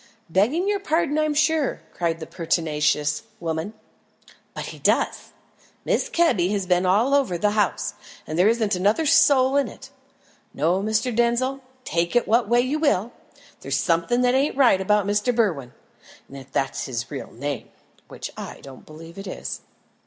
"Begging 0.31 0.67
your 0.67 0.79
pardon, 0.79 1.19
I'm 1.19 1.35
sure," 1.35 1.81
cried 1.93 2.19
the 2.19 2.25
pertinacious 2.25 3.21
woman, 3.39 3.75
"but 4.55 4.65
he 4.65 4.79
does. 4.79 5.29
Mrs. 5.85 6.11
Kebby 6.11 6.49
has 6.53 6.65
been 6.65 6.87
all 6.87 7.13
over 7.13 7.37
the 7.37 7.51
house, 7.51 7.93
and 8.25 8.35
there 8.35 8.47
isn't 8.47 8.75
another 8.75 9.05
soul 9.05 9.55
in 9.57 9.67
it. 9.67 9.91
No, 10.55 10.81
Mr. 10.81 11.15
Denzil, 11.15 11.61
take 11.85 12.15
it 12.15 12.27
what 12.27 12.49
way 12.49 12.61
you 12.61 12.79
will, 12.79 13.11
there's 13.59 13.77
something 13.79 14.21
that 14.21 14.33
ain't 14.33 14.57
right 14.57 14.81
about 14.81 15.05
Mr. 15.05 15.35
Berwin 15.35 15.71
if 16.31 16.51
that's 16.51 16.85
his 16.87 17.11
real 17.11 17.31
name, 17.31 17.69
which 18.07 18.31
I 18.35 18.59
don't 18.61 18.87
believe 18.87 19.19
it 19.19 19.27
is." 19.27 19.61